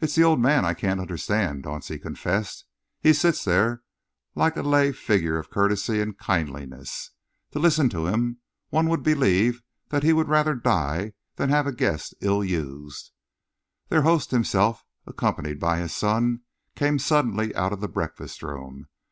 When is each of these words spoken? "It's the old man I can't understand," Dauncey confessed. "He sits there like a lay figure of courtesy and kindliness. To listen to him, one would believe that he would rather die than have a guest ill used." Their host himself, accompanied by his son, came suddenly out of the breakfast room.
"It's 0.00 0.14
the 0.14 0.22
old 0.22 0.38
man 0.38 0.64
I 0.64 0.72
can't 0.72 1.00
understand," 1.00 1.64
Dauncey 1.64 1.98
confessed. 2.00 2.64
"He 3.00 3.12
sits 3.12 3.42
there 3.44 3.82
like 4.36 4.56
a 4.56 4.62
lay 4.62 4.92
figure 4.92 5.36
of 5.36 5.50
courtesy 5.50 6.00
and 6.00 6.16
kindliness. 6.16 7.10
To 7.50 7.58
listen 7.58 7.88
to 7.88 8.06
him, 8.06 8.36
one 8.70 8.88
would 8.88 9.02
believe 9.02 9.60
that 9.88 10.04
he 10.04 10.12
would 10.12 10.28
rather 10.28 10.54
die 10.54 11.14
than 11.34 11.48
have 11.48 11.66
a 11.66 11.72
guest 11.72 12.14
ill 12.20 12.44
used." 12.44 13.10
Their 13.88 14.02
host 14.02 14.30
himself, 14.30 14.84
accompanied 15.08 15.58
by 15.58 15.78
his 15.78 15.92
son, 15.92 16.42
came 16.76 17.00
suddenly 17.00 17.52
out 17.56 17.72
of 17.72 17.80
the 17.80 17.88
breakfast 17.88 18.44
room. 18.44 18.86